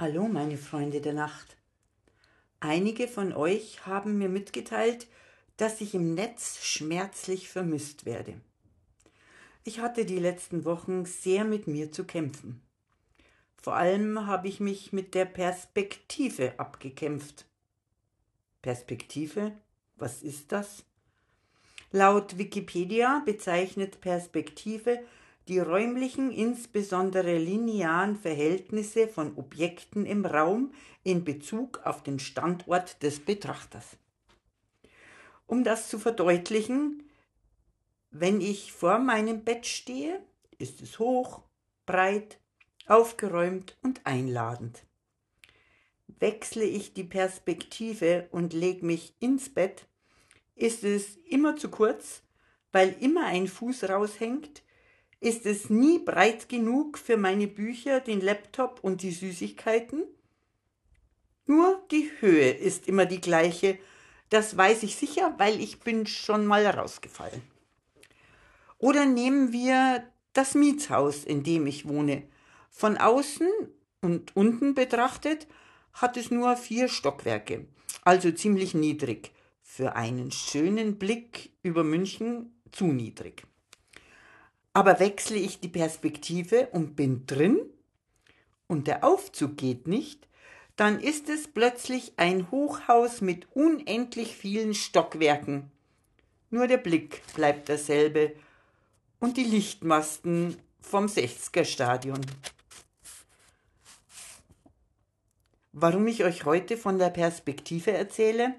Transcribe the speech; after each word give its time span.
Hallo, 0.00 0.28
meine 0.28 0.58
Freunde 0.58 1.00
der 1.00 1.12
Nacht. 1.12 1.56
Einige 2.60 3.08
von 3.08 3.32
euch 3.32 3.84
haben 3.84 4.16
mir 4.16 4.28
mitgeteilt, 4.28 5.08
dass 5.56 5.80
ich 5.80 5.92
im 5.92 6.14
Netz 6.14 6.64
schmerzlich 6.64 7.48
vermisst 7.48 8.06
werde. 8.06 8.40
Ich 9.64 9.80
hatte 9.80 10.04
die 10.04 10.20
letzten 10.20 10.64
Wochen 10.64 11.04
sehr 11.04 11.42
mit 11.42 11.66
mir 11.66 11.90
zu 11.90 12.04
kämpfen. 12.04 12.62
Vor 13.60 13.74
allem 13.74 14.24
habe 14.24 14.46
ich 14.46 14.60
mich 14.60 14.92
mit 14.92 15.16
der 15.16 15.24
Perspektive 15.24 16.60
abgekämpft. 16.60 17.46
Perspektive? 18.62 19.50
Was 19.96 20.22
ist 20.22 20.52
das? 20.52 20.84
Laut 21.90 22.38
Wikipedia 22.38 23.20
bezeichnet 23.26 24.00
Perspektive 24.00 25.00
die 25.48 25.58
räumlichen, 25.58 26.30
insbesondere 26.30 27.38
linearen 27.38 28.16
Verhältnisse 28.16 29.08
von 29.08 29.36
Objekten 29.36 30.04
im 30.04 30.26
Raum 30.26 30.72
in 31.02 31.24
Bezug 31.24 31.80
auf 31.84 32.02
den 32.02 32.18
Standort 32.18 33.02
des 33.02 33.20
Betrachters. 33.20 33.96
Um 35.46 35.64
das 35.64 35.88
zu 35.88 35.98
verdeutlichen, 35.98 37.02
wenn 38.10 38.40
ich 38.40 38.72
vor 38.72 38.98
meinem 38.98 39.44
Bett 39.44 39.66
stehe, 39.66 40.22
ist 40.58 40.82
es 40.82 40.98
hoch, 40.98 41.42
breit, 41.86 42.38
aufgeräumt 42.86 43.76
und 43.82 44.04
einladend. 44.04 44.84
Wechsle 46.18 46.64
ich 46.64 46.92
die 46.92 47.04
Perspektive 47.04 48.28
und 48.32 48.52
lege 48.52 48.84
mich 48.84 49.14
ins 49.20 49.48
Bett, 49.48 49.86
ist 50.54 50.84
es 50.84 51.16
immer 51.28 51.56
zu 51.56 51.70
kurz, 51.70 52.22
weil 52.72 52.94
immer 53.00 53.26
ein 53.26 53.46
Fuß 53.46 53.88
raushängt, 53.88 54.62
ist 55.20 55.46
es 55.46 55.68
nie 55.68 55.98
breit 55.98 56.48
genug 56.48 56.98
für 56.98 57.16
meine 57.16 57.48
Bücher, 57.48 58.00
den 58.00 58.20
Laptop 58.20 58.80
und 58.82 59.02
die 59.02 59.10
Süßigkeiten? 59.10 60.04
Nur 61.46 61.82
die 61.90 62.10
Höhe 62.20 62.50
ist 62.50 62.88
immer 62.88 63.06
die 63.06 63.20
gleiche. 63.20 63.78
Das 64.28 64.56
weiß 64.56 64.82
ich 64.82 64.96
sicher, 64.96 65.34
weil 65.38 65.60
ich 65.60 65.80
bin 65.80 66.06
schon 66.06 66.46
mal 66.46 66.66
rausgefallen. 66.66 67.42
Oder 68.76 69.06
nehmen 69.06 69.52
wir 69.52 70.04
das 70.34 70.54
Mietshaus, 70.54 71.24
in 71.24 71.42
dem 71.42 71.66
ich 71.66 71.88
wohne. 71.88 72.22
Von 72.70 72.96
außen 72.96 73.48
und 74.02 74.36
unten 74.36 74.74
betrachtet 74.74 75.48
hat 75.94 76.16
es 76.16 76.30
nur 76.30 76.56
vier 76.56 76.88
Stockwerke, 76.88 77.66
also 78.04 78.30
ziemlich 78.30 78.74
niedrig. 78.74 79.32
Für 79.62 79.96
einen 79.96 80.30
schönen 80.30 80.98
Blick 80.98 81.50
über 81.62 81.82
München 81.82 82.60
zu 82.70 82.86
niedrig. 82.86 83.42
Aber 84.78 85.00
wechsle 85.00 85.38
ich 85.38 85.58
die 85.58 85.66
Perspektive 85.66 86.68
und 86.70 86.94
bin 86.94 87.26
drin 87.26 87.58
und 88.68 88.86
der 88.86 89.02
Aufzug 89.02 89.56
geht 89.56 89.88
nicht, 89.88 90.28
dann 90.76 91.00
ist 91.00 91.28
es 91.28 91.48
plötzlich 91.48 92.12
ein 92.16 92.48
Hochhaus 92.52 93.20
mit 93.20 93.48
unendlich 93.56 94.36
vielen 94.36 94.74
Stockwerken. 94.74 95.72
Nur 96.50 96.68
der 96.68 96.76
Blick 96.76 97.22
bleibt 97.34 97.68
derselbe 97.68 98.36
und 99.18 99.36
die 99.36 99.42
Lichtmasten 99.42 100.56
vom 100.80 101.06
60er 101.06 101.64
Stadion. 101.64 102.24
Warum 105.72 106.06
ich 106.06 106.22
euch 106.22 106.44
heute 106.44 106.76
von 106.76 107.00
der 107.00 107.10
Perspektive 107.10 107.90
erzähle? 107.90 108.54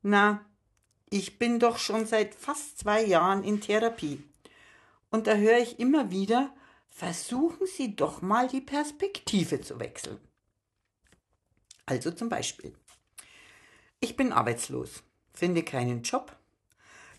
Na, 0.00 0.42
ich 1.10 1.38
bin 1.38 1.58
doch 1.58 1.76
schon 1.76 2.06
seit 2.06 2.34
fast 2.34 2.78
zwei 2.78 3.04
Jahren 3.04 3.44
in 3.44 3.60
Therapie. 3.60 4.24
Und 5.12 5.26
da 5.26 5.36
höre 5.36 5.58
ich 5.58 5.78
immer 5.78 6.10
wieder, 6.10 6.52
versuchen 6.88 7.66
Sie 7.66 7.94
doch 7.94 8.22
mal 8.22 8.48
die 8.48 8.62
Perspektive 8.62 9.60
zu 9.60 9.78
wechseln. 9.78 10.18
Also 11.84 12.10
zum 12.10 12.30
Beispiel, 12.30 12.74
ich 14.00 14.16
bin 14.16 14.32
arbeitslos, 14.32 15.02
finde 15.34 15.62
keinen 15.62 16.02
Job, 16.02 16.34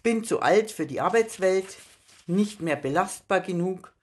bin 0.01 0.23
zu 0.23 0.41
alt 0.41 0.71
für 0.71 0.87
die 0.87 1.01
Arbeitswelt, 1.01 1.77
nicht 2.25 2.61
mehr 2.61 2.77
belastbar 2.77 3.41
genug, 3.41 3.93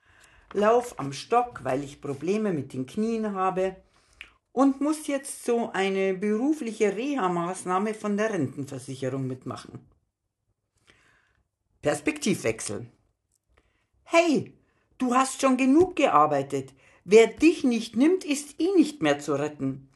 lauf 0.53 0.99
am 1.01 1.12
Stock, 1.12 1.65
weil 1.65 1.83
ich 1.83 2.01
Probleme 2.01 2.53
mit 2.53 2.72
den 2.72 2.87
Knien 2.87 3.34
habe 3.34 3.75
und 4.53 4.81
muss 4.81 5.09
jetzt 5.09 5.45
so 5.45 5.72
eine 5.72 6.15
berufliche 6.15 6.97
Reha-Maßnahme 6.97 7.95
von 7.95 8.17
der 8.17 8.33
Rentenversicherung 8.33 9.27
mitmachen. 9.27 9.81
Perspektivwechsel. 11.83 12.87
Hey, 14.12 14.53
du 14.98 15.15
hast 15.15 15.41
schon 15.41 15.56
genug 15.56 15.94
gearbeitet. 15.94 16.75
Wer 17.04 17.28
dich 17.28 17.62
nicht 17.62 17.94
nimmt, 17.94 18.25
ist 18.25 18.60
eh 18.60 18.72
nicht 18.75 19.03
mehr 19.03 19.21
zu 19.21 19.34
retten. 19.34 19.88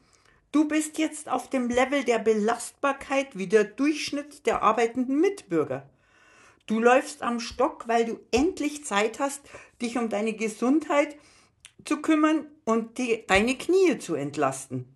Du 0.53 0.69
bist 0.69 0.97
jetzt 0.99 1.27
auf 1.27 1.49
dem 1.49 1.67
Level 1.67 2.05
der 2.05 2.19
Belastbarkeit 2.19 3.37
wie 3.37 3.47
der 3.47 3.65
Durchschnitt 3.65 4.45
der 4.45 4.63
arbeitenden 4.63 5.19
Mitbürger. 5.19 5.89
Du 6.65 6.79
läufst 6.79 7.23
am 7.23 7.41
Stock, 7.41 7.89
weil 7.89 8.05
du 8.05 8.19
endlich 8.31 8.85
Zeit 8.85 9.19
hast, 9.19 9.41
dich 9.81 9.97
um 9.97 10.07
deine 10.07 10.31
Gesundheit 10.31 11.17
zu 11.83 12.01
kümmern 12.01 12.47
und 12.63 12.97
die, 12.97 13.25
deine 13.27 13.57
Knie 13.57 13.99
zu 13.99 14.15
entlasten. 14.15 14.95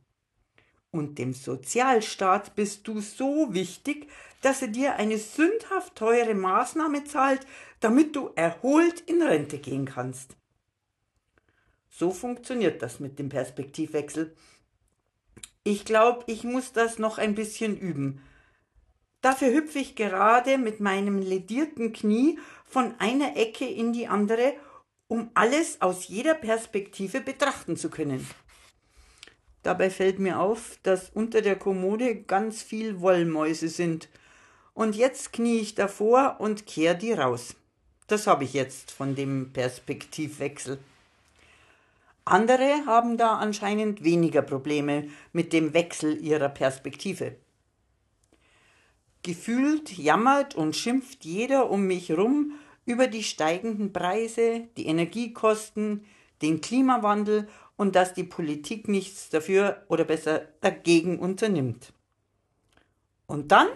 Und 0.92 1.20
dem 1.20 1.34
Sozialstaat 1.34 2.56
bist 2.56 2.88
du 2.88 3.00
so 3.00 3.54
wichtig, 3.54 4.08
dass 4.42 4.62
er 4.62 4.70
dir 4.70 4.96
eine 4.96 5.18
sündhaft 5.18 5.96
teure 5.96 6.34
Maßnahme 6.34 7.04
zahlt, 7.04 7.46
damit 7.80 8.16
du 8.16 8.32
erholt 8.36 9.02
in 9.02 9.22
Rente 9.22 9.60
gehen 9.60 9.86
kannst. 9.86 10.36
So 11.90 12.12
funktioniert 12.12 12.82
das 12.82 13.00
mit 13.00 13.20
dem 13.20 13.30
Perspektivwechsel. 13.30 14.36
Ich 15.64 15.86
glaube, 15.86 16.24
ich 16.28 16.44
muss 16.44 16.72
das 16.72 16.98
noch 16.98 17.18
ein 17.18 17.36
bisschen 17.36 17.78
üben. 17.78 18.22
Dafür 19.22 19.54
hüpfe 19.54 19.80
ich 19.80 19.96
gerade 19.96 20.58
mit 20.58 20.80
meinem 20.80 21.20
ledierten 21.20 21.92
Knie 21.92 22.40
von 22.66 22.96
einer 23.00 23.36
Ecke 23.36 23.68
in 23.68 23.92
die 23.92 24.08
andere, 24.08 24.54
um 25.08 25.30
alles 25.34 25.82
aus 25.82 26.08
jeder 26.08 26.36
Perspektive 26.36 27.20
betrachten 27.20 27.76
zu 27.76 27.90
können. 27.90 28.26
Dabei 29.64 29.90
fällt 29.90 30.20
mir 30.20 30.40
auf, 30.40 30.78
dass 30.84 31.10
unter 31.10 31.42
der 31.42 31.58
Kommode 31.58 32.16
ganz 32.16 32.62
viel 32.62 33.02
Wollmäuse 33.02 33.68
sind. 33.68 34.10
Und 34.74 34.96
jetzt 34.96 35.34
knie 35.34 35.60
ich 35.60 35.76
davor 35.76 36.38
und 36.40 36.66
kehr 36.66 36.94
die 36.94 37.12
raus. 37.12 37.56
Das 38.08 38.26
habe 38.26 38.46
ich 38.46 38.54
jetzt 38.54 38.92
von 38.92 39.16
dem 39.16 39.52
Perspektivwechsel. 39.52 40.80
Andere 42.26 42.86
haben 42.86 43.18
da 43.18 43.38
anscheinend 43.38 44.04
weniger 44.04 44.42
Probleme 44.42 45.10
mit 45.34 45.52
dem 45.52 45.74
Wechsel 45.74 46.24
ihrer 46.24 46.50
Perspektive. 46.50 47.36
Gefühlt 49.24 49.98
jammert 49.98 50.56
und 50.56 50.76
schimpft 50.76 51.26
jeder 51.26 51.70
um 51.70 51.88
mich 51.88 52.12
rum 52.12 52.54
über 52.86 53.08
die 53.08 53.24
steigenden 53.24 53.92
Preise, 53.92 54.68
die 54.78 54.86
Energiekosten, 54.86 56.06
den 56.42 56.62
Klimawandel 56.62 57.48
und 57.80 57.96
dass 57.96 58.14
die 58.14 58.26
Politik 58.26 58.90
nichts 58.90 59.30
dafür 59.30 59.86
oder 59.88 60.04
besser 60.04 60.42
dagegen 60.60 61.18
unternimmt. 61.18 61.94
Und 63.26 63.54
dann 63.54 63.70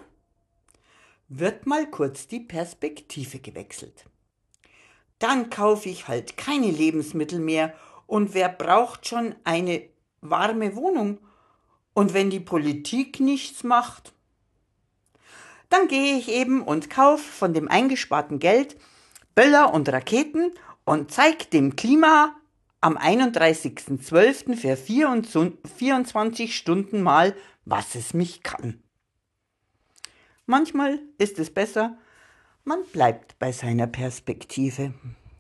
wird 1.30 1.66
mal 1.66 1.90
kurz 1.90 2.28
die 2.28 2.42
Perspektive 2.42 3.40
gewechselt. 3.40 4.04
Dann 5.20 5.50
kaufe 5.50 5.88
ich 5.88 6.10
halt 6.10 6.36
keine 6.36 6.70
Lebensmittel 6.70 7.40
mehr 7.40 7.74
und 8.06 8.34
wer 8.34 8.50
braucht 8.50 9.08
schon 9.08 9.36
eine 9.46 9.88
warme 10.20 10.76
Wohnung? 10.76 11.20
Und 11.94 12.14
wenn 12.14 12.30
die 12.30 12.42
Politik 12.42 13.22
nichts 13.22 13.64
macht, 13.64 14.12
dann 15.70 15.88
gehe 15.88 16.18
ich 16.18 16.30
eben 16.30 16.62
und 16.62 16.90
kaufe 16.90 17.24
von 17.24 17.54
dem 17.54 17.70
eingesparten 17.70 18.40
Geld 18.40 18.76
Böller 19.34 19.74
und 19.74 19.88
Raketen 19.88 20.52
und 20.84 21.10
zeige 21.10 21.46
dem 21.46 21.78
Klima 21.78 22.36
am 22.84 22.98
31.12. 22.98 24.56
für 24.58 24.76
24 24.76 26.56
Stunden 26.56 27.02
mal, 27.02 27.34
was 27.64 27.96
es 27.96 28.14
mich 28.14 28.44
kann. 28.44 28.84
Manchmal 30.46 31.00
ist 31.18 31.40
es 31.40 31.54
besser, 31.54 31.98
man 32.66 32.84
bleibt 32.92 33.40
bei 33.40 33.54
seiner 33.54 33.88
Perspektive. 33.88 34.94